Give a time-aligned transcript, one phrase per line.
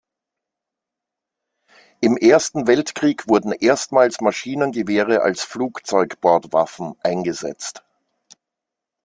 [1.99, 7.83] Im Ersten Weltkrieg wurden erstmals Maschinengewehre als Flugzeug-Bordwaffen eingesetzt.